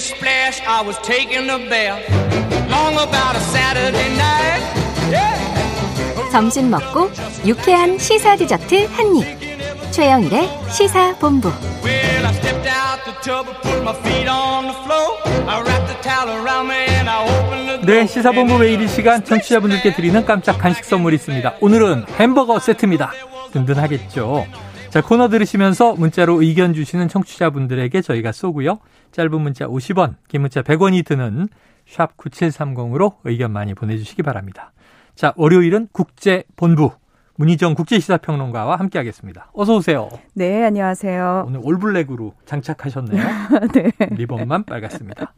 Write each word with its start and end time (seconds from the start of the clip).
splash, 0.00 0.60
I 0.66 0.82
was 0.82 0.98
taking 1.02 1.48
a 1.50 1.58
bath. 1.68 2.00
Long 2.70 2.94
about 2.94 3.36
a 3.36 3.40
Saturday 3.52 4.08
night. 4.16 4.62
Yeah. 5.10 6.30
점심 6.32 6.70
먹고 6.70 7.10
유쾌한 7.44 7.98
시사 7.98 8.36
디저트 8.36 8.86
한 8.92 9.16
입. 9.16 9.92
최영일의 9.92 10.48
시사 10.70 11.16
본부. 11.18 11.48
Well, 11.82 12.26
I 12.26 12.32
stepped 12.34 12.68
out 12.68 13.04
the 13.04 13.14
tub 13.22 13.48
and 13.48 13.60
put 13.62 13.82
my 13.82 13.94
feet 14.02 14.28
on 14.28 14.68
the 14.68 14.76
floor. 14.84 15.18
I 15.48 15.60
wrapped 15.62 15.88
the 15.88 16.00
towel 16.02 16.30
around 16.30 16.68
me 16.68 16.86
and 16.94 17.10
I 17.10 17.24
opened 17.24 17.66
the 17.66 17.80
door. 17.80 17.86
네, 17.86 18.06
시사본부 18.06 18.58
매일 18.58 18.80
이 18.80 18.88
시간 18.88 19.24
청취자분들께 19.24 19.94
드리는 19.94 20.24
깜짝 20.24 20.58
간식 20.58 20.84
선물이 20.84 21.16
있습니다. 21.16 21.54
오늘은 21.60 22.06
햄버거 22.18 22.58
세트입니다. 22.60 23.10
든든하겠죠. 23.52 24.46
자, 24.90 25.00
코너 25.00 25.28
들으시면서 25.28 25.94
문자로 25.94 26.42
의견 26.42 26.74
주시는 26.74 27.08
청취자분들에게 27.08 28.00
저희가 28.02 28.30
쏘고요. 28.32 28.78
짧은 29.12 29.40
문자 29.40 29.66
50원, 29.66 30.16
긴 30.28 30.42
문자 30.42 30.62
100원이 30.62 31.04
드는 31.04 31.48
샵 31.86 32.16
9730으로 32.16 33.14
의견 33.24 33.52
많이 33.52 33.74
보내주시기 33.74 34.22
바랍니다. 34.22 34.72
자, 35.14 35.32
월요일은 35.36 35.88
국제본부. 35.92 36.92
문희정 37.36 37.74
국제시사평론가와 37.74 38.76
함께하겠습니다. 38.76 39.50
어서 39.54 39.76
오세요. 39.76 40.10
네, 40.34 40.62
안녕하세요. 40.62 41.44
오늘 41.46 41.60
올블랙으로 41.62 42.34
장착하셨네요. 42.44 43.22
네. 43.72 43.92
리본만 44.10 44.64
빨갛습니다. 44.64 45.32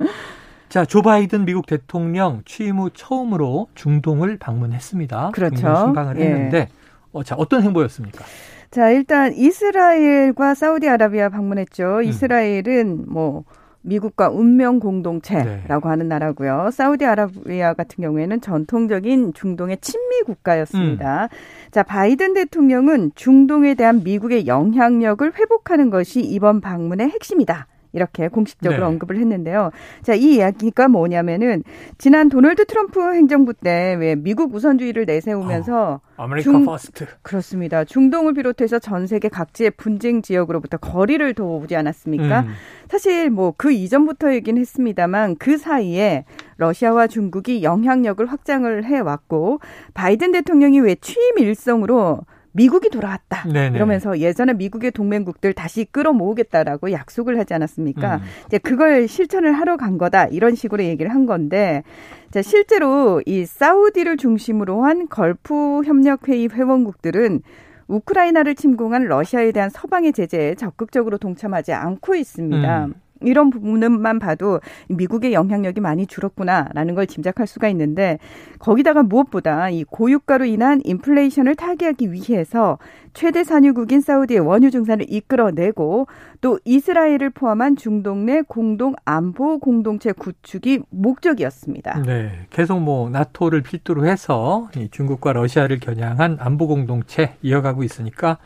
자, 0.69 0.85
조 0.85 1.03
바이든 1.03 1.45
미국 1.45 1.67
대통령 1.67 2.43
취임 2.45 2.79
후 2.79 2.91
처음으로 2.91 3.69
중동을 3.77 4.39
방문했습니다. 4.39 5.31
그렇죠. 5.33 5.55
중동 5.55 5.77
순방을 5.77 6.19
예. 6.19 6.25
했는데, 6.25 6.69
어, 7.13 7.23
자, 7.23 7.37
어떤 7.37 7.63
행보였습니까? 7.63 8.25
자, 8.73 8.91
일단 8.91 9.33
이스라엘과 9.35 10.55
사우디아라비아 10.55 11.27
음. 11.27 11.31
방문했죠. 11.31 12.03
이스라엘은 12.03 13.05
뭐 13.07 13.45
미국과 13.83 14.31
운명 14.31 14.81
공동체라고 14.81 15.89
네. 15.89 15.89
하는 15.89 16.09
나라고요. 16.09 16.71
사우디아라비아 16.73 17.75
같은 17.75 18.03
경우에는 18.03 18.41
전통적인 18.41 19.35
중동의 19.35 19.79
친미 19.81 20.23
국가였습니다. 20.27 21.25
음. 21.25 21.29
자, 21.71 21.83
바이든 21.83 22.35
대통령은 22.35 23.13
중동에 23.15 23.75
대한 23.75 24.03
미국의 24.03 24.47
영향력을 24.47 25.33
회복하는 25.39 25.91
것이 25.91 26.21
이번 26.21 26.61
방문의 26.61 27.09
핵심이다. 27.09 27.67
이렇게 27.93 28.29
공식적으로 28.29 28.81
네. 28.81 28.87
언급을 28.87 29.17
했는데요. 29.19 29.71
자, 30.03 30.15
이 30.15 30.37
이야기가 30.37 30.89
뭐냐면은 30.89 31.63
지난 31.99 32.29
도널드 32.29 32.65
트럼프 32.67 33.01
행정부 33.15 33.53
때 33.55 33.97
왜 33.99 34.15
미국 34.15 34.55
우선주의를 34.55 35.05
내세우면서 35.07 36.01
아메리카 36.17 36.43
중- 36.51 36.65
First. 36.65 37.07
그렇습니다. 37.23 37.85
중동을 37.85 38.33
비롯해서 38.35 38.79
전 38.79 39.07
세계 39.07 39.29
각지의 39.29 39.73
분쟁 39.73 40.23
지역으로부터 40.23 40.77
거리를 40.79 41.35
둬오지 41.35 41.77
않았습니까? 41.77 42.41
음. 42.41 42.53
사실 42.89 43.31
뭐 43.31 43.53
그 43.57 43.71
이전부터이긴 43.73 44.57
했습니다만 44.59 45.37
그 45.37 45.59
사이에 45.59 46.25
러시아와 46.57 47.07
중국이 47.07 47.63
영향력을 47.63 48.25
확장을 48.25 48.85
해왔고 48.85 49.61
바이든 49.95 50.33
대통령이 50.33 50.81
왜 50.81 50.95
취임 50.95 51.39
일성으로 51.39 52.21
미국이 52.53 52.91
돌아왔다 52.91 53.49
네네. 53.49 53.77
이러면서 53.77 54.19
예전에 54.19 54.53
미국의 54.53 54.91
동맹국들 54.93 55.53
다시 55.55 55.85
끌어모으겠다라고 55.87 56.93
약속을 56.93 57.39
하지 57.39 57.55
않았습니까? 57.55 58.17
음. 58.17 58.23
이제 58.47 58.59
그걸 58.59 59.09
실천을 59.09 59.53
하러 59.53 59.77
간 59.77 59.99
거다 59.99 60.27
이런 60.27 60.55
식으로 60.55 60.85
얘기를 60.85 61.13
한 61.13 61.27
건데 61.27 61.83
자 62.31 62.43
실제로 62.43 63.23
이 63.27 63.45
사우디를 63.45 64.17
중심으로 64.17 64.85
한 64.85 65.09
걸프 65.09 65.83
협력 65.85 66.29
회의 66.29 66.49
회원국들은 66.49 67.41
우크라이나를 67.89 68.55
침공한 68.55 69.05
러시아에 69.05 69.53
대한 69.53 69.69
서방의 69.69 70.13
제재에 70.13 70.55
적극적으로 70.55 71.19
동참하지 71.19 71.73
않고 71.73 72.15
있습니다. 72.15 72.85
음. 72.87 72.95
이런 73.27 73.51
부분만 73.51 74.19
봐도 74.19 74.61
미국의 74.89 75.33
영향력이 75.33 75.81
많이 75.81 76.07
줄었구나라는 76.07 76.95
걸 76.95 77.07
짐작할 77.07 77.47
수가 77.47 77.69
있는데 77.69 78.19
거기다가 78.59 79.03
무엇보다 79.03 79.71
이 79.71 79.85
고유가로 79.85 80.45
인한 80.45 80.81
인플레이션을 80.85 81.57
타개하기 81.57 82.13
위해서 82.13 82.79
최대 83.15 83.45
산유국인 83.45 84.01
사우디의 84.01 84.41
원유 84.41 84.71
증산을 84.71 85.07
이끌어내고 85.09 86.07
또 86.41 86.59
이스라엘을 86.65 87.31
포함한 87.31 87.77
중동 87.77 88.27
내 88.27 88.43
공동 88.43 88.95
안보 89.05 89.59
공동체 89.59 90.13
구축이 90.13 90.81
목적이었습니다. 90.91 92.03
네, 92.03 92.47
계속 92.51 92.81
뭐 92.81 93.11
나토를 93.11 93.63
필두로 93.63 94.07
해서 94.07 94.69
이 94.77 94.89
중국과 94.91 95.35
러시아를 95.35 95.79
겨냥한 95.81 96.39
안보 96.41 96.67
공동체 96.67 97.37
이어가고 97.43 97.83
있으니까 97.83 98.39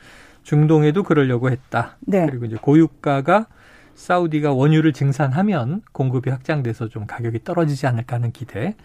중동에도 0.43 1.03
그러려고 1.03 1.51
했다. 1.51 1.97
네. 2.01 2.27
그리고 2.27 2.45
이제 2.45 2.57
고유가가 2.61 3.47
사우디가 3.97 4.53
원유를 4.53 4.93
증산하면 4.93 5.83
공급이 5.93 6.31
확장돼서 6.31 6.89
좀 6.89 7.07
가격이 7.07 7.43
떨어지지 7.43 7.87
않을까 7.87 8.17
하는 8.17 8.31
기대. 8.31 8.77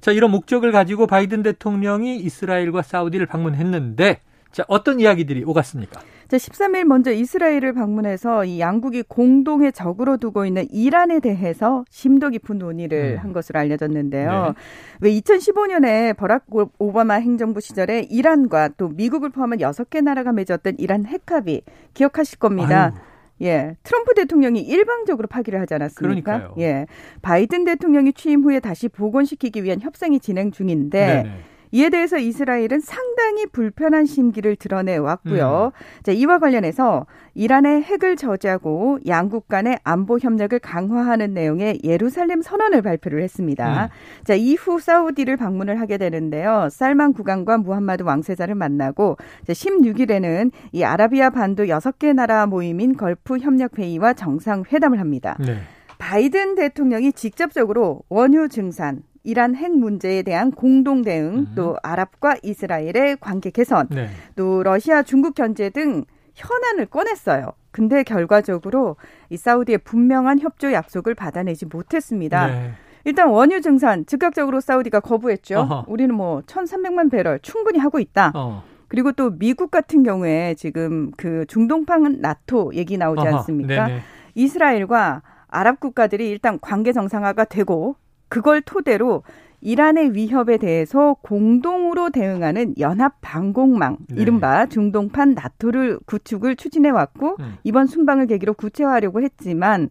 자, 0.00 0.12
이런 0.12 0.30
목적을 0.30 0.72
가지고 0.72 1.06
바이든 1.06 1.42
대통령이 1.42 2.16
이스라엘과 2.16 2.82
사우디를 2.82 3.26
방문했는데 3.26 4.20
자, 4.52 4.64
어떤 4.68 5.00
이야기들이 5.00 5.44
오갔습니까? 5.44 6.00
자, 6.28 6.36
13일 6.36 6.84
먼저 6.84 7.10
이스라엘을 7.10 7.72
방문해서 7.72 8.44
이 8.44 8.60
양국이 8.60 9.02
공동의 9.02 9.72
적으로 9.72 10.18
두고 10.18 10.46
있는 10.46 10.66
이란에 10.70 11.20
대해서 11.20 11.84
심도 11.90 12.28
깊은 12.30 12.58
논의를 12.58 13.18
음. 13.18 13.24
한 13.24 13.32
것으로 13.32 13.58
알려졌는데요. 13.60 14.30
네. 14.30 14.52
왜 15.00 15.20
2015년에 15.20 16.16
버락 16.16 16.46
오바마 16.78 17.14
행정부 17.14 17.60
시절에 17.60 18.06
이란과 18.10 18.70
또 18.76 18.88
미국을 18.88 19.30
포함한 19.30 19.60
여섯 19.60 19.88
개 19.90 20.00
나라가 20.00 20.32
맺었던 20.32 20.76
이란 20.78 21.06
핵합의 21.06 21.62
기억하실 21.94 22.38
겁니다. 22.38 22.92
아유, 22.94 23.11
예, 23.42 23.76
트럼프 23.82 24.14
대통령이 24.14 24.60
일방적으로 24.60 25.28
파기를 25.28 25.60
하지 25.60 25.74
않았습니까? 25.74 26.32
그러니까요. 26.32 26.54
예, 26.58 26.86
바이든 27.22 27.64
대통령이 27.64 28.12
취임 28.12 28.42
후에 28.44 28.60
다시 28.60 28.88
복원시키기 28.88 29.64
위한 29.64 29.80
협상이 29.80 30.20
진행 30.20 30.50
중인데 30.50 31.06
네네. 31.06 31.30
이에 31.72 31.88
대해서 31.88 32.18
이스라엘은 32.18 32.80
상당히 32.80 33.46
불편한 33.46 34.04
심기를 34.04 34.56
드러내 34.56 34.96
왔고요. 34.98 35.72
음. 35.74 36.02
자, 36.02 36.12
이와 36.12 36.38
관련해서 36.38 37.06
이란의 37.34 37.82
핵을 37.82 38.16
저지하고 38.16 38.98
양국 39.06 39.48
간의 39.48 39.78
안보 39.82 40.18
협력을 40.18 40.58
강화하는 40.58 41.32
내용의 41.32 41.80
예루살렘 41.82 42.42
선언을 42.42 42.82
발표를 42.82 43.22
했습니다. 43.22 43.84
음. 43.84 43.88
자, 44.24 44.34
이후 44.34 44.78
사우디를 44.78 45.38
방문을 45.38 45.80
하게 45.80 45.96
되는데요. 45.96 46.68
살만 46.70 47.14
국왕과 47.14 47.58
무함마드 47.58 48.02
왕세자를 48.02 48.54
만나고 48.54 49.16
16일에는 49.46 50.50
이 50.72 50.84
아라비아 50.84 51.30
반도 51.30 51.64
6개 51.64 52.14
나라 52.14 52.46
모임인 52.46 52.96
걸프 52.96 53.38
협력 53.38 53.78
회의와 53.78 54.12
정상회담을 54.12 55.00
합니다. 55.00 55.38
네. 55.40 55.56
바이든 55.96 56.56
대통령이 56.56 57.12
직접적으로 57.12 58.02
원유 58.08 58.48
증산, 58.48 59.02
이란 59.24 59.54
핵 59.54 59.76
문제에 59.76 60.22
대한 60.22 60.50
공동 60.50 61.02
대응, 61.02 61.34
음. 61.34 61.52
또 61.54 61.76
아랍과 61.82 62.36
이스라엘의 62.42 63.18
관계 63.20 63.50
개선, 63.50 63.86
네. 63.90 64.08
또 64.36 64.62
러시아, 64.62 65.02
중국 65.02 65.34
견제 65.34 65.70
등 65.70 66.04
현안을 66.34 66.86
꺼냈어요. 66.86 67.52
근데 67.70 68.02
결과적으로 68.02 68.96
이 69.30 69.36
사우디의 69.36 69.78
분명한 69.78 70.40
협조 70.40 70.72
약속을 70.72 71.14
받아내지 71.14 71.66
못했습니다. 71.66 72.46
네. 72.48 72.72
일단 73.04 73.28
원유 73.28 73.60
증산 73.60 74.06
즉각적으로 74.06 74.60
사우디가 74.60 75.00
거부했죠. 75.00 75.58
어허. 75.60 75.84
우리는 75.88 76.14
뭐 76.14 76.40
1,300만 76.42 77.10
배럴 77.10 77.40
충분히 77.40 77.78
하고 77.78 77.98
있다. 77.98 78.32
어. 78.34 78.62
그리고 78.88 79.12
또 79.12 79.30
미국 79.30 79.70
같은 79.70 80.02
경우에 80.02 80.54
지금 80.54 81.10
그 81.16 81.44
중동판 81.48 82.20
나토 82.20 82.72
얘기 82.74 82.98
나오지 82.98 83.26
어허. 83.26 83.38
않습니까? 83.38 83.86
네네. 83.86 84.00
이스라엘과 84.34 85.22
아랍 85.48 85.80
국가들이 85.80 86.28
일단 86.28 86.58
관계 86.60 86.92
정상화가 86.92 87.44
되고 87.44 87.96
그걸 88.32 88.62
토대로 88.62 89.24
이란의 89.60 90.14
위협에 90.14 90.56
대해서 90.56 91.16
공동으로 91.20 92.08
대응하는 92.08 92.74
연합 92.78 93.20
방공망, 93.20 93.98
네. 94.08 94.22
이른바 94.22 94.64
중동판 94.64 95.34
나토를 95.34 95.98
구축을 96.06 96.56
추진해 96.56 96.88
왔고 96.88 97.36
음. 97.40 97.58
이번 97.62 97.86
순방을 97.86 98.28
계기로 98.28 98.54
구체화하려고 98.54 99.20
했지만 99.20 99.90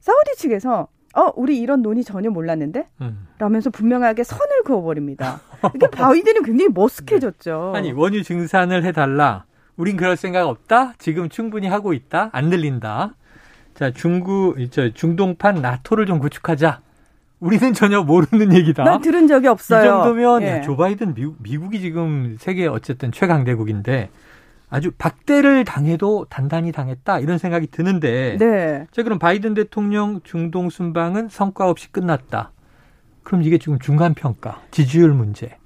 사우디 0.00 0.36
측에서 0.38 0.88
어, 1.14 1.30
우리 1.36 1.60
이런 1.60 1.82
논의 1.82 2.04
전혀 2.04 2.30
몰랐는데? 2.30 2.88
음. 3.02 3.28
라면서 3.38 3.68
분명하게 3.68 4.24
선을 4.24 4.62
그어버립니다. 4.64 5.42
이게 5.74 5.86
바이든이 5.86 6.40
굉장히 6.42 6.72
머쓱해졌죠. 6.72 7.74
아니 7.74 7.92
원유 7.92 8.22
증산을 8.22 8.82
해달라. 8.84 9.44
우린 9.76 9.98
그럴 9.98 10.16
생각 10.16 10.48
없다. 10.48 10.94
지금 10.96 11.28
충분히 11.28 11.66
하고 11.68 11.92
있다. 11.92 12.30
안 12.32 12.48
들린다. 12.48 13.14
자 13.74 13.90
중국 13.90 14.56
저 14.70 14.88
중동판 14.94 15.56
나토를 15.56 16.06
좀 16.06 16.18
구축하자. 16.18 16.80
우리는 17.44 17.74
전혀 17.74 18.02
모르는 18.02 18.54
얘기다. 18.54 18.84
난 18.84 19.00
들은 19.02 19.26
적이 19.26 19.44
이 19.44 19.48
없어요. 19.48 19.84
정도면 19.84 20.42
예. 20.42 20.48
야, 20.48 20.60
조 20.62 20.76
바이든 20.76 21.14
미국, 21.14 21.36
미국이 21.40 21.80
지금 21.80 22.36
세계 22.40 22.66
어쨌든 22.66 23.12
최강 23.12 23.44
대국인데 23.44 24.08
아주 24.70 24.90
박대를 24.96 25.64
당해도 25.64 26.26
단단히 26.30 26.72
당했다 26.72 27.20
이런 27.20 27.36
생각이 27.36 27.66
드는데 27.66 28.38
네. 28.38 28.86
자 28.90 29.02
그럼 29.02 29.18
바이든 29.18 29.52
대통령 29.54 30.20
중동 30.24 30.70
순방은 30.70 31.28
성과 31.28 31.68
없이 31.68 31.92
끝났다. 31.92 32.50
그럼 33.22 33.42
이게 33.42 33.58
지금 33.58 33.78
중간 33.78 34.14
평가, 34.14 34.62
지지율 34.70 35.12
문제 35.12 35.56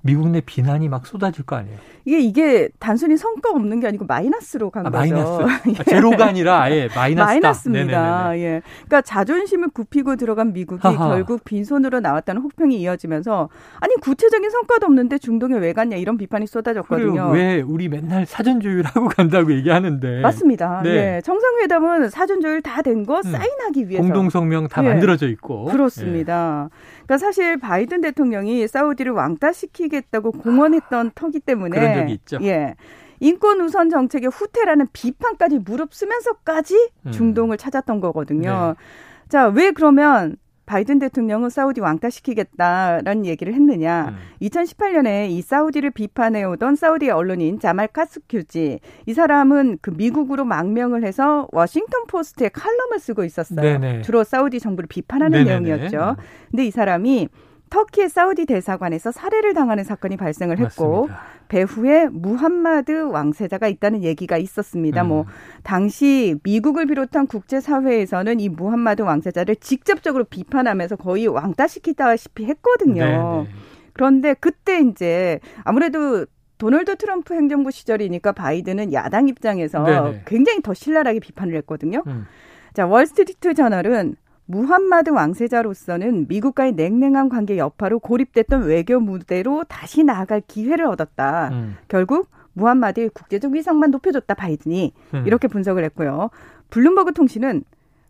미국 0.00 0.28
내 0.30 0.40
비난이 0.40 0.88
막 0.88 1.06
쏟아질 1.06 1.44
거 1.44 1.56
아니에요. 1.56 1.76
이게 2.04 2.20
이게 2.20 2.68
단순히 2.78 3.16
성과 3.16 3.50
없는 3.50 3.80
게 3.80 3.88
아니고 3.88 4.06
마이너스로 4.06 4.70
간 4.70 4.86
아, 4.86 4.90
거죠. 4.90 4.98
마이너스. 4.98 5.42
아, 5.80 5.84
제로가 5.84 6.26
아니라 6.26 6.62
아예 6.62 6.88
마이너스다. 6.94 7.24
마이너스입니다. 7.26 8.28
네네네네. 8.30 8.42
예. 8.44 8.62
그러니까 8.86 9.02
자존심을 9.02 9.68
굽히고 9.74 10.16
들어간 10.16 10.52
미국이 10.52 10.80
하하. 10.82 11.08
결국 11.08 11.44
빈손으로 11.44 12.00
나왔다는 12.00 12.40
혹평이 12.42 12.80
이어지면서 12.80 13.50
아니 13.80 13.94
구체적인 13.96 14.48
성과도 14.48 14.86
없는데 14.86 15.18
중동에 15.18 15.58
왜 15.58 15.72
갔냐 15.72 15.96
이런 15.96 16.16
비판이 16.16 16.46
쏟아졌거든요. 16.46 17.30
왜 17.30 17.60
우리 17.60 17.88
맨날 17.88 18.24
사전 18.24 18.60
조율하고 18.60 19.08
간다고 19.08 19.52
얘기하는데 19.52 20.20
맞습니다. 20.20 20.80
네. 20.84 21.16
예. 21.16 21.20
정상회담은 21.22 22.08
사전 22.08 22.40
조율 22.40 22.62
다 22.62 22.80
된거 22.82 23.16
음. 23.18 23.22
사인하기 23.22 23.88
위해서 23.88 24.02
공동 24.02 24.30
성명 24.30 24.68
다 24.68 24.82
예. 24.84 24.88
만들어져 24.88 25.28
있고 25.28 25.64
그렇습니다. 25.66 26.70
그러니까 27.04 27.18
사실 27.18 27.58
바이든 27.58 28.00
대통령이 28.00 28.66
사우디를 28.68 29.12
왕따시키 29.12 29.87
겠다고 29.88 30.32
공언했던 30.32 31.12
터기 31.14 31.40
때문에 31.40 31.78
그런 31.78 31.94
적이 31.94 32.12
있죠. 32.14 32.38
예. 32.42 32.74
인권 33.20 33.60
우선 33.60 33.90
정책의 33.90 34.30
후퇴라는 34.30 34.88
비판까지 34.92 35.58
무릅쓰면서까지 35.58 36.90
음. 37.06 37.10
중동을 37.10 37.56
찾았던 37.56 38.00
거거든요. 38.00 38.74
네. 38.76 38.84
자, 39.28 39.48
왜 39.48 39.72
그러면 39.72 40.36
바이든 40.68 40.98
대통령은 40.98 41.48
사우디 41.48 41.80
왕따시키겠다라는 41.80 43.24
얘기를 43.24 43.54
했느냐. 43.54 44.10
음. 44.10 44.16
2018년에 44.42 45.30
이 45.30 45.40
사우디를 45.40 45.90
비판해 45.90 46.44
오던 46.44 46.76
사우디의 46.76 47.10
언론인 47.10 47.58
자말 47.58 47.88
카슈끄지. 47.88 48.80
이 49.06 49.14
사람은 49.14 49.78
그 49.80 49.90
미국으로 49.90 50.44
망명을 50.44 51.04
해서 51.04 51.48
워싱턴 51.52 52.06
포스트에 52.06 52.50
칼럼을 52.50 52.98
쓰고 53.00 53.24
있었어요. 53.24 53.62
네네. 53.62 54.02
주로 54.02 54.24
사우디 54.24 54.60
정부를 54.60 54.88
비판하는 54.88 55.42
네네네. 55.42 55.60
내용이었죠. 55.60 56.16
근데 56.50 56.66
이 56.66 56.70
사람이 56.70 57.28
터키의 57.68 58.08
사우디 58.08 58.46
대사관에서 58.46 59.12
살해를 59.12 59.54
당하는 59.54 59.84
사건이 59.84 60.16
발생을 60.16 60.58
했고 60.58 61.06
맞습니다. 61.06 61.20
배후에 61.48 62.08
무함마드 62.08 62.92
왕세자가 63.10 63.68
있다는 63.68 64.02
얘기가 64.02 64.36
있었습니다. 64.36 65.02
음. 65.02 65.08
뭐 65.08 65.26
당시 65.62 66.36
미국을 66.42 66.86
비롯한 66.86 67.26
국제 67.26 67.60
사회에서는 67.60 68.40
이 68.40 68.48
무함마드 68.48 69.02
왕세자를 69.02 69.56
직접적으로 69.56 70.24
비판하면서 70.24 70.96
거의 70.96 71.26
왕따시키다시피 71.26 72.44
했거든요. 72.44 73.04
네네. 73.04 73.48
그런데 73.94 74.34
그때 74.34 74.80
이제 74.80 75.40
아무래도 75.64 76.26
도널드 76.58 76.96
트럼프 76.96 77.34
행정부 77.34 77.70
시절이니까 77.70 78.32
바이든은 78.32 78.92
야당 78.92 79.28
입장에서 79.28 79.84
네네. 79.84 80.22
굉장히 80.26 80.60
더 80.60 80.74
신랄하게 80.74 81.20
비판을 81.20 81.54
했거든요. 81.56 82.02
음. 82.06 82.26
자, 82.74 82.86
월스트리트 82.86 83.54
저널은 83.54 84.16
무함마드 84.50 85.10
왕세자로서는 85.10 86.26
미국과의 86.26 86.72
냉랭한 86.72 87.28
관계 87.28 87.58
여파로 87.58 87.98
고립됐던 87.98 88.62
외교 88.62 88.98
무대로 88.98 89.62
다시 89.64 90.02
나아갈 90.02 90.40
기회를 90.40 90.86
얻었다. 90.86 91.50
음. 91.52 91.76
결국 91.86 92.30
무함마드의 92.54 93.10
국제적 93.10 93.52
위상만 93.52 93.90
높여줬다 93.90 94.32
바이든이 94.32 94.94
음. 95.12 95.24
이렇게 95.26 95.48
분석을 95.48 95.84
했고요. 95.84 96.30
블룸버그 96.70 97.12
통신은 97.12 97.62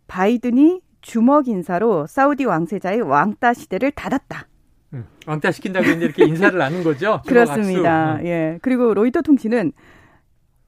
바이든이 0.06 0.80
주먹 1.00 1.48
인사로 1.48 2.06
사우디 2.06 2.44
왕세자의 2.44 3.00
왕따 3.00 3.54
시대를 3.54 3.90
닫았다. 3.90 4.46
음. 4.94 5.06
왕따 5.26 5.50
시킨다고 5.50 5.86
했는데 5.86 6.04
이렇게 6.04 6.24
인사를 6.24 6.56
나눈 6.56 6.84
거죠? 6.84 7.20
그렇습니다. 7.26 8.14
음. 8.14 8.26
예. 8.26 8.58
그리고 8.62 8.94
로이터 8.94 9.22
통신은 9.22 9.72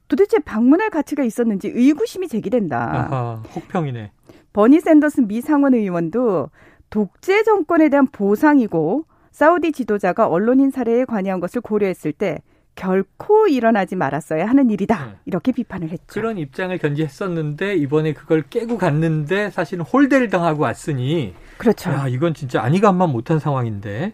도대체 0.09 0.39
방문할 0.39 0.89
가치가 0.89 1.23
있었는지 1.23 1.69
의구심이 1.69 2.27
제기된다. 2.27 3.07
아하, 3.09 3.43
혹평이네. 3.55 4.11
버니 4.53 4.79
샌더스 4.79 5.21
미 5.21 5.41
상원 5.41 5.73
의원도 5.73 6.49
독재 6.89 7.43
정권에 7.43 7.89
대한 7.89 8.07
보상이고 8.07 9.05
사우디 9.31 9.71
지도자가 9.71 10.27
언론인 10.27 10.71
살해에 10.71 11.05
관여한 11.05 11.39
것을 11.39 11.61
고려했을 11.61 12.11
때 12.11 12.39
결코 12.75 13.47
일어나지 13.47 13.95
말았어야 13.95 14.45
하는 14.45 14.69
일이다. 14.69 15.05
네. 15.05 15.11
이렇게 15.25 15.51
비판을 15.51 15.89
했죠. 15.89 16.03
그런 16.07 16.37
입장을 16.37 16.77
견지했었는데 16.77 17.75
이번에 17.75 18.13
그걸 18.13 18.43
깨고 18.43 18.77
갔는데 18.77 19.49
사실은 19.51 19.83
홀대를 19.83 20.29
당하고 20.29 20.63
왔으니 20.63 21.33
그렇죠. 21.57 21.91
야 21.91 22.07
이건 22.07 22.33
진짜 22.33 22.61
아니감만 22.61 23.09
못한 23.09 23.39
상황인데 23.39 24.13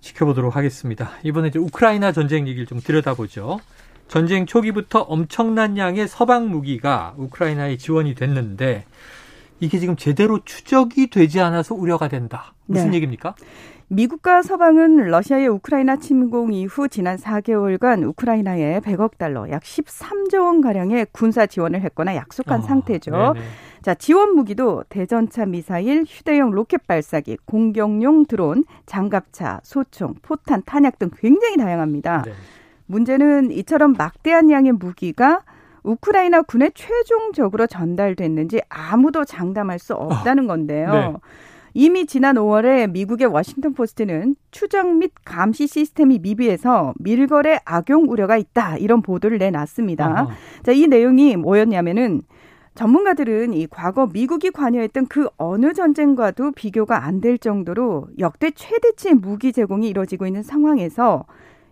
지켜보도록 0.00 0.56
하겠습니다. 0.56 1.10
이번에 1.24 1.48
이제 1.48 1.58
우크라이나 1.58 2.12
전쟁 2.12 2.46
얘기를 2.46 2.66
좀 2.66 2.80
들여다보죠. 2.80 3.58
전쟁 4.06 4.46
초기부터 4.46 5.00
엄청난 5.00 5.76
양의 5.76 6.08
서방 6.08 6.48
무기가 6.48 7.14
우크라이나에 7.18 7.76
지원이 7.76 8.14
됐는데 8.14 8.84
이게 9.60 9.78
지금 9.78 9.96
제대로 9.96 10.40
추적이 10.44 11.08
되지 11.10 11.40
않아서 11.40 11.74
우려가 11.74 12.08
된다. 12.08 12.54
무슨 12.66 12.90
네. 12.90 12.96
얘기입니까? 12.96 13.34
미국과 13.90 14.42
서방은 14.42 15.08
러시아의 15.08 15.48
우크라이나 15.48 15.96
침공 15.96 16.52
이후 16.52 16.88
지난 16.88 17.16
4개월간 17.16 18.06
우크라이나에 18.08 18.80
100억 18.80 19.16
달러, 19.16 19.48
약 19.50 19.62
13조 19.62 20.44
원 20.44 20.60
가량의 20.60 21.06
군사 21.12 21.46
지원을 21.46 21.80
했거나 21.80 22.14
약속한 22.14 22.60
어, 22.60 22.62
상태죠. 22.62 23.10
네네. 23.10 23.46
자, 23.80 23.94
지원 23.94 24.34
무기도 24.34 24.84
대전차 24.90 25.46
미사일, 25.46 26.04
휴대용 26.06 26.50
로켓 26.50 26.86
발사기, 26.86 27.38
공격용 27.46 28.26
드론, 28.26 28.64
장갑차, 28.84 29.60
소총, 29.62 30.16
포탄, 30.20 30.62
탄약 30.66 30.98
등 30.98 31.10
굉장히 31.16 31.56
다양합니다. 31.56 32.22
네. 32.26 32.32
문제는 32.86 33.50
이처럼 33.52 33.94
막대한 33.96 34.50
양의 34.50 34.72
무기가 34.72 35.42
우크라이나 35.82 36.42
군에 36.42 36.70
최종적으로 36.74 37.66
전달됐는지 37.66 38.60
아무도 38.68 39.24
장담할 39.24 39.78
수 39.78 39.94
없다는 39.94 40.46
건데요. 40.46 40.92
네. 40.92 41.14
이미 41.74 42.06
지난 42.06 42.36
5월에 42.36 42.90
미국의 42.90 43.26
워싱턴 43.28 43.74
포스트는 43.74 44.34
추적 44.50 44.96
및 44.96 45.12
감시 45.24 45.66
시스템이 45.66 46.18
미비해서 46.18 46.94
밀거래 46.98 47.60
악용 47.64 48.06
우려가 48.08 48.36
있다 48.36 48.78
이런 48.78 49.02
보도를 49.02 49.38
내놨습니다. 49.38 50.06
아하. 50.06 50.28
자, 50.62 50.72
이 50.72 50.86
내용이 50.86 51.36
뭐였냐면은 51.36 52.22
전문가들은 52.74 53.54
이 53.54 53.66
과거 53.66 54.06
미국이 54.06 54.50
관여했던 54.50 55.06
그 55.08 55.28
어느 55.36 55.72
전쟁과도 55.72 56.52
비교가 56.52 57.04
안 57.04 57.20
될 57.20 57.36
정도로 57.36 58.06
역대 58.20 58.50
최대치의 58.52 59.14
무기 59.16 59.52
제공이 59.52 59.88
이뤄지고 59.88 60.26
있는 60.26 60.42
상황에서 60.44 61.24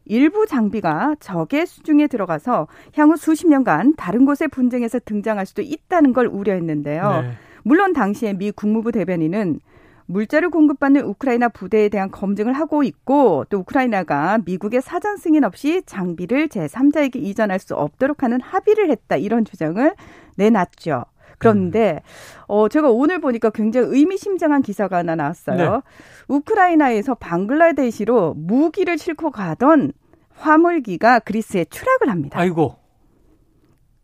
일부 0.06 0.46
장비가 0.46 1.16
적의 1.20 1.66
수중에 1.66 2.06
들어가서 2.06 2.68
향후 2.94 3.16
수십 3.16 3.46
년간 3.48 3.94
다른 3.96 4.24
곳의 4.24 4.48
분쟁에서 4.50 5.00
등장할 5.04 5.46
수도 5.46 5.62
있다는 5.62 6.12
걸 6.12 6.26
우려했는데요. 6.26 7.22
네. 7.22 7.30
물론 7.62 7.92
당시에 7.92 8.32
미 8.32 8.52
국무부 8.52 8.92
대변인은 8.92 9.60
물자를 10.06 10.50
공급받는 10.50 11.02
우크라이나 11.02 11.48
부대에 11.48 11.88
대한 11.88 12.10
검증을 12.10 12.52
하고 12.52 12.84
있고 12.84 13.44
또 13.50 13.58
우크라이나가 13.58 14.38
미국의 14.44 14.80
사전 14.80 15.16
승인 15.16 15.42
없이 15.42 15.82
장비를 15.84 16.48
제3자에게 16.48 17.16
이전할 17.16 17.58
수 17.58 17.74
없도록 17.74 18.22
하는 18.22 18.40
합의를 18.40 18.88
했다 18.90 19.16
이런 19.16 19.44
주장을 19.44 19.92
내놨죠. 20.36 21.04
그런데 21.38 22.00
어 22.48 22.68
제가 22.68 22.90
오늘 22.90 23.20
보니까 23.20 23.50
굉장히 23.50 23.88
의미심장한 23.90 24.62
기사가 24.62 24.98
하나 24.98 25.14
나왔어요. 25.14 25.56
네. 25.74 25.80
우크라이나에서 26.28 27.14
방글라데시로 27.14 28.34
무기를 28.34 28.98
싣고 28.98 29.30
가던 29.30 29.92
화물기가 30.34 31.20
그리스에 31.20 31.64
추락을 31.66 32.08
합니다. 32.10 32.38
아이고. 32.38 32.76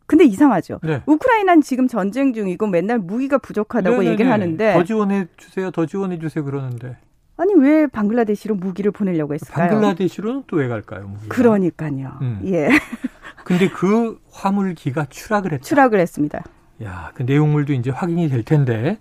근데 0.05 0.25
이상하죠. 0.25 0.79
네. 0.83 1.01
우크라이나는 1.05 1.61
지금 1.61 1.87
전쟁 1.87 2.33
중이고 2.33 2.67
맨날 2.67 2.99
무기가 2.99 3.37
부족하다고 3.37 3.97
네네네. 3.97 4.11
얘기를 4.11 4.31
하는데 4.31 4.73
더 4.73 4.83
지원해 4.83 5.27
주세요. 5.37 5.71
더 5.71 5.85
지원해 5.85 6.19
주세요. 6.19 6.43
그러는데 6.43 6.97
아니 7.37 7.53
왜 7.55 7.87
방글라데시로 7.87 8.53
무기를 8.55 8.91
보내려고 8.91 9.33
했을까요? 9.33 9.69
방글라데시로는 9.69 10.43
또 10.47 10.57
왜 10.57 10.67
갈까요? 10.67 11.07
무기가? 11.07 11.33
그러니까요. 11.35 12.11
음. 12.21 12.41
예, 12.45 12.69
근데 13.43 13.69
그 13.69 14.19
화물기가 14.31 15.05
추락을 15.09 15.53
했다. 15.53 15.63
추락을 15.63 15.99
했습니다. 15.99 16.43
야, 16.81 17.11
그 17.13 17.23
내용물도 17.23 17.73
이제 17.73 17.89
확인이 17.91 18.29
될 18.29 18.43
텐데. 18.43 18.97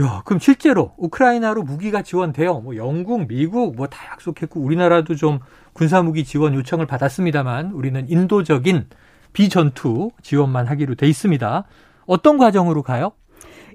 야, 0.00 0.22
그럼 0.26 0.38
실제로 0.40 0.92
우크라이나로 0.98 1.62
무기가 1.62 2.02
지원돼요. 2.02 2.60
뭐 2.60 2.76
영국, 2.76 3.26
미국 3.26 3.74
뭐 3.76 3.86
다 3.86 4.04
약속했고 4.12 4.60
우리나라도 4.60 5.14
좀 5.14 5.40
군사 5.72 6.02
무기 6.02 6.24
지원 6.24 6.54
요청을 6.54 6.86
받았습니다만 6.86 7.72
우리는 7.72 8.08
인도적인 8.08 8.86
비전투 9.32 10.10
지원만 10.22 10.66
하기로 10.66 10.94
돼 10.96 11.06
있습니다. 11.08 11.64
어떤 12.06 12.38
과정으로 12.38 12.82
가요? 12.82 13.12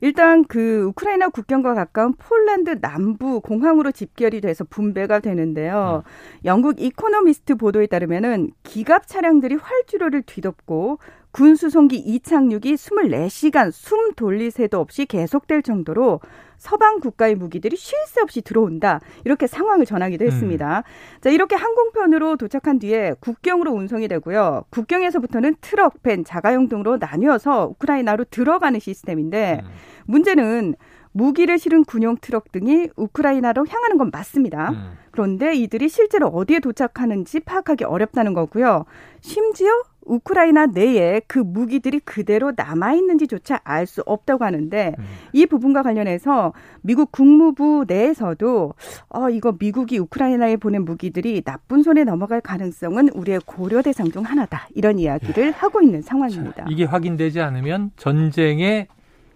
일단 0.03 0.43
그 0.45 0.85
우크라이나 0.89 1.29
국경과 1.29 1.75
가까운 1.75 2.13
폴란드 2.17 2.79
남부 2.81 3.39
공항으로 3.39 3.91
집결이 3.91 4.41
돼서 4.41 4.63
분배가 4.63 5.19
되는데요. 5.19 6.01
영국 6.43 6.81
이코노미스트 6.81 7.55
보도에 7.55 7.85
따르면은 7.85 8.49
기갑 8.63 9.05
차량들이 9.07 9.55
활주로를 9.55 10.23
뒤덮고 10.23 10.97
군 11.31 11.55
수송기 11.55 11.97
이착륙이 11.97 12.75
24시간 12.75 13.71
숨 13.71 14.13
돌릴 14.15 14.51
새도 14.51 14.79
없이 14.79 15.05
계속될 15.05 15.63
정도로 15.63 16.19
서방 16.57 16.99
국가의 16.99 17.35
무기들이 17.35 17.75
쉴 17.75 17.97
새 18.05 18.21
없이 18.21 18.41
들어온다. 18.41 18.99
이렇게 19.25 19.47
상황을 19.47 19.85
전하기도 19.85 20.25
했습니다. 20.25 20.79
음. 20.79 21.21
자, 21.21 21.29
이렇게 21.29 21.55
항공편으로 21.55 22.35
도착한 22.35 22.77
뒤에 22.77 23.13
국경으로 23.19 23.71
운송이 23.71 24.07
되고요. 24.07 24.65
국경에서부터는 24.69 25.55
트럭, 25.61 26.03
밴, 26.03 26.23
자가용 26.23 26.67
등으로 26.67 26.97
나뉘어서 26.97 27.69
우크라이나로 27.71 28.25
들어가는 28.25 28.79
시스템인데 28.79 29.61
음. 29.63 29.69
문제는 30.05 30.75
무기를 31.13 31.57
실은 31.57 31.83
군용 31.83 32.17
트럭 32.19 32.51
등이 32.51 32.89
우크라이나로 32.95 33.65
향하는 33.67 33.97
건 33.97 34.09
맞습니다. 34.11 34.69
음. 34.71 34.97
그런데 35.11 35.55
이들이 35.55 35.89
실제로 35.89 36.27
어디에 36.27 36.59
도착하는지 36.59 37.41
파악하기 37.41 37.85
어렵다는 37.85 38.33
거고요. 38.33 38.85
심지어 39.19 39.71
우크라이나 40.05 40.67
내에 40.67 41.21
그 41.27 41.39
무기들이 41.39 41.99
그대로 41.99 42.53
남아 42.55 42.93
있는지조차 42.93 43.61
알 43.63 43.85
수 43.85 44.01
없다고 44.05 44.45
하는데 44.45 44.95
음. 44.97 45.03
이 45.33 45.45
부분과 45.45 45.83
관련해서 45.83 46.53
미국 46.81 47.11
국무부 47.11 47.85
내에서도 47.87 48.73
어, 49.09 49.29
이거 49.29 49.55
미국이 49.59 49.97
우크라이나에 49.99 50.57
보낸 50.57 50.85
무기들이 50.85 51.41
나쁜 51.41 51.83
손에 51.83 52.03
넘어갈 52.03 52.41
가능성은 52.41 53.09
우리의 53.09 53.41
고려 53.45 53.81
대상 53.81 54.09
중 54.11 54.23
하나다. 54.23 54.67
이런 54.75 54.99
이야기를 54.99 55.45
예. 55.47 55.49
하고 55.49 55.81
있는 55.81 56.01
상황입니다. 56.01 56.63
자, 56.63 56.69
이게 56.69 56.85
확인되지 56.85 57.41
않으면 57.41 57.91
전쟁의 57.97 58.87